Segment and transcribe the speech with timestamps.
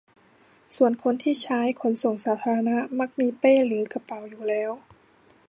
[0.75, 4.71] ส่วนคนที่ใช้ขนส่งสาธารณะมักมีเป้หรือกระเป๋าอยู่แล้ว